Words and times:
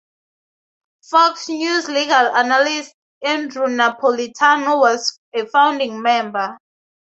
Fox 1.03 1.47
News 1.47 1.87
legal 1.87 2.29
analyst 2.35 2.95
Andrew 3.23 3.67
Napolitano 3.67 4.79
was 4.79 5.19
a 5.35 5.45
founding 5.45 6.01
member. 6.01 6.57